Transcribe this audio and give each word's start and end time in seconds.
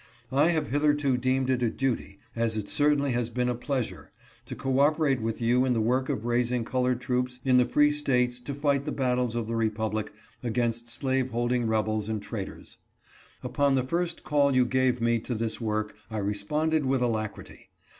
I 0.31 0.49
ha 0.49 0.61
v 0.61 0.65
e 0.65 0.69
hitherto 0.71 1.15
deemed 1.15 1.51
it 1.51 1.61
a 1.61 1.69
duty, 1.69 2.17
as 2.35 2.57
it 2.57 2.67
certainly 2.67 3.11
has 3.11 3.29
been 3.29 3.49
a 3.49 3.53
pleasure, 3.53 4.09
to 4.47 4.55
cooperate 4.55 5.21
with 5.21 5.39
you 5.39 5.63
in 5.63 5.73
the 5.73 5.79
work 5.79 6.09
of 6.09 6.25
raising 6.25 6.65
colored 6.65 6.99
troops 6.99 7.39
in 7.45 7.57
the 7.57 7.67
free 7.67 7.91
States 7.91 8.39
to 8.39 8.55
fight 8.55 8.85
the 8.85 8.91
battles 8.91 9.35
of 9.35 9.45
the 9.45 9.55
Republic 9.55 10.11
against 10.41 10.89
slaveholding 10.89 11.67
rebels 11.67 12.09
and 12.09 12.19
traitors. 12.23 12.77
Upon 13.43 13.75
the 13.75 13.83
first 13.83 14.23
call 14.23 14.55
you 14.55 14.65
gave 14.65 15.01
me 15.01 15.19
to 15.19 15.35
this 15.35 15.61
work 15.61 15.95
I 16.09 16.17
responded 16.17 16.83
with 16.83 17.03
alacrity. 17.03 17.69